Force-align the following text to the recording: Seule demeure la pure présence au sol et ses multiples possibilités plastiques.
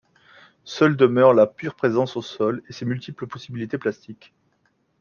Seule 0.63 0.97
demeure 0.97 1.35
la 1.35 1.45
pure 1.45 1.75
présence 1.75 2.17
au 2.17 2.23
sol 2.23 2.63
et 2.67 2.73
ses 2.73 2.85
multiples 2.85 3.27
possibilités 3.27 3.77
plastiques. 3.77 4.33